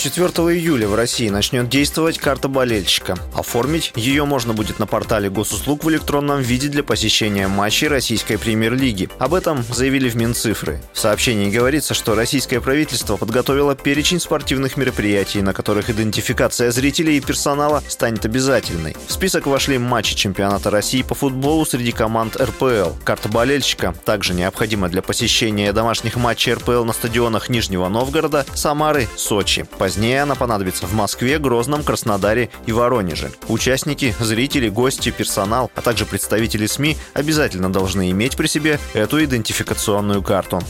4 0.00 0.30
июля 0.56 0.88
в 0.88 0.94
России 0.94 1.28
начнет 1.28 1.68
действовать 1.68 2.16
карта 2.16 2.48
болельщика. 2.48 3.18
Оформить 3.34 3.92
ее 3.94 4.24
можно 4.24 4.54
будет 4.54 4.78
на 4.78 4.86
портале 4.86 5.28
госуслуг 5.28 5.84
в 5.84 5.90
электронном 5.90 6.40
виде 6.40 6.68
для 6.68 6.82
посещения 6.82 7.48
матчей 7.48 7.86
российской 7.86 8.38
премьер-лиги. 8.38 9.10
Об 9.18 9.34
этом 9.34 9.62
заявили 9.70 10.08
в 10.08 10.16
Минцифры. 10.16 10.80
В 10.94 10.98
сообщении 10.98 11.50
говорится, 11.50 11.92
что 11.92 12.14
российское 12.14 12.62
правительство 12.62 13.18
подготовило 13.18 13.74
перечень 13.74 14.20
спортивных 14.20 14.78
мероприятий, 14.78 15.42
на 15.42 15.52
которых 15.52 15.90
идентификация 15.90 16.70
зрителей 16.70 17.18
и 17.18 17.20
персонала 17.20 17.82
станет 17.86 18.24
обязательной. 18.24 18.96
В 19.06 19.12
список 19.12 19.46
вошли 19.46 19.76
матчи 19.76 20.14
чемпионата 20.14 20.70
России 20.70 21.02
по 21.02 21.14
футболу 21.14 21.66
среди 21.66 21.92
команд 21.92 22.40
РПЛ. 22.40 22.92
Карта 23.04 23.28
болельщика 23.28 23.94
также 24.06 24.32
необходима 24.32 24.88
для 24.88 25.02
посещения 25.02 25.74
домашних 25.74 26.16
матчей 26.16 26.54
РПЛ 26.54 26.84
на 26.84 26.94
стадионах 26.94 27.50
Нижнего 27.50 27.88
Новгорода, 27.88 28.46
Самары, 28.54 29.06
Сочи. 29.14 29.66
По 29.76 29.89
Позднее 29.90 30.22
она 30.22 30.36
понадобится 30.36 30.86
в 30.86 30.92
Москве, 30.92 31.40
Грозном, 31.40 31.82
Краснодаре 31.82 32.48
и 32.64 32.70
Воронеже. 32.70 33.32
Участники, 33.48 34.14
зрители, 34.20 34.68
гости, 34.68 35.10
персонал, 35.10 35.68
а 35.74 35.80
также 35.80 36.06
представители 36.06 36.66
СМИ 36.66 36.96
обязательно 37.12 37.72
должны 37.72 38.12
иметь 38.12 38.36
при 38.36 38.46
себе 38.46 38.78
эту 38.94 39.24
идентификационную 39.24 40.22
карту. 40.22 40.60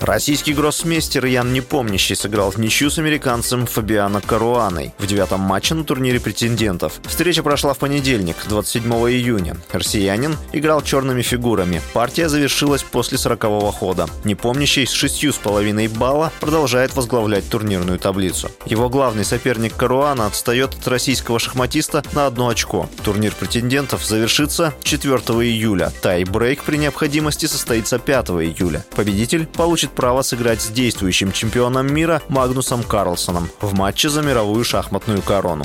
Российский 0.00 0.54
гроссмейстер 0.54 1.26
Ян 1.26 1.52
Непомнящий 1.52 2.16
сыграл 2.16 2.50
в 2.50 2.56
ничью 2.56 2.90
с 2.90 2.98
американцем 2.98 3.66
Фабиано 3.66 4.22
Каруаной 4.22 4.94
в 4.98 5.06
девятом 5.06 5.40
матче 5.40 5.74
на 5.74 5.84
турнире 5.84 6.18
претендентов. 6.18 6.94
Встреча 7.04 7.42
прошла 7.42 7.74
в 7.74 7.78
понедельник, 7.78 8.36
27 8.48 8.90
июня. 8.92 9.58
Россиянин 9.70 10.38
играл 10.52 10.80
черными 10.80 11.20
фигурами. 11.20 11.82
Партия 11.92 12.30
завершилась 12.30 12.82
после 12.82 13.18
40-го 13.18 13.70
хода. 13.72 14.08
Непомнящий 14.24 14.86
с 14.86 14.90
шестью 14.90 15.34
с 15.34 15.36
половиной 15.36 15.88
балла 15.88 16.32
продолжает 16.40 16.96
возглавлять 16.96 17.48
турнирную 17.50 17.98
таблицу. 17.98 18.50
Его 18.64 18.88
главный 18.88 19.26
соперник 19.26 19.76
Каруана 19.76 20.26
отстает 20.26 20.74
от 20.74 20.88
российского 20.88 21.38
шахматиста 21.38 22.02
на 22.14 22.26
одно 22.26 22.48
очко. 22.48 22.88
Турнир 23.04 23.34
претендентов 23.34 24.02
завершится 24.06 24.72
4 24.82 25.12
июля. 25.12 25.92
Тай-брейк 26.00 26.62
при 26.62 26.76
необходимости 26.78 27.44
состоится 27.44 27.98
5 27.98 28.30
июля. 28.30 28.82
Победитель 28.96 29.46
получит 29.46 29.89
имеет 29.90 29.92
право 29.92 30.22
сыграть 30.22 30.62
с 30.62 30.68
действующим 30.68 31.32
чемпионом 31.32 31.92
мира 31.92 32.22
Магнусом 32.28 32.82
Карлсоном 32.82 33.48
в 33.60 33.74
матче 33.74 34.08
за 34.08 34.22
мировую 34.22 34.64
шахматную 34.64 35.22
корону. 35.22 35.64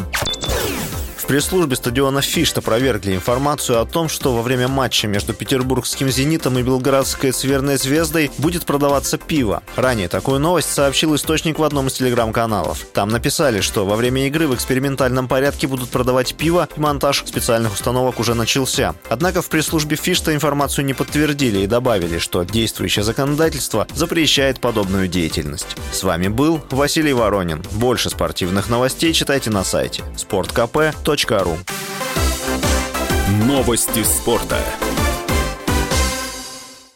Пресс-службе 1.36 1.76
стадиона 1.76 2.22
«Фишта» 2.22 2.62
опровергли 2.62 3.14
информацию 3.14 3.82
о 3.82 3.86
том, 3.86 4.08
что 4.08 4.34
во 4.34 4.42
время 4.42 4.70
матча 4.70 5.06
между 5.06 5.34
петербургским 5.34 6.10
«Зенитом» 6.10 6.58
и 6.58 6.64
белградской 6.64 7.32
«Цверной 7.34 7.76
звездой» 7.76 8.32
будет 8.38 8.66
продаваться 8.66 9.18
пиво. 9.18 9.62
Ранее 9.76 10.08
такую 10.08 10.40
новость 10.40 10.72
сообщил 10.72 11.14
источник 11.14 11.60
в 11.60 11.64
одном 11.64 11.88
из 11.88 11.94
телеграм-каналов. 11.96 12.86
Там 12.94 13.10
написали, 13.10 13.60
что 13.60 13.86
во 13.86 13.98
время 13.98 14.28
игры 14.28 14.48
в 14.48 14.56
экспериментальном 14.56 15.28
порядке 15.28 15.68
будут 15.68 15.90
продавать 15.90 16.36
пиво, 16.36 16.70
и 16.74 16.80
монтаж 16.80 17.26
специальных 17.26 17.74
установок 17.74 18.22
уже 18.22 18.34
начался. 18.34 18.96
Однако 19.10 19.42
в 19.42 19.50
пресс-службе 19.50 19.98
«Фишта» 19.98 20.34
информацию 20.34 20.86
не 20.86 20.94
подтвердили 20.94 21.60
и 21.60 21.68
добавили, 21.68 22.18
что 22.18 22.44
действующее 22.44 23.04
законодательство 23.04 23.88
запрещает 23.94 24.62
подобную 24.62 25.10
деятельность. 25.10 25.76
С 25.92 26.02
вами 26.04 26.30
был 26.30 26.62
Василий 26.72 27.12
Воронин. 27.12 27.62
Больше 27.74 28.10
спортивных 28.10 28.70
новостей 28.70 29.12
читайте 29.12 29.50
на 29.50 29.66
сайте 29.66 30.02
sportkp.ru 31.26 31.58
Новости 33.48 34.04
спорта. 34.04 34.58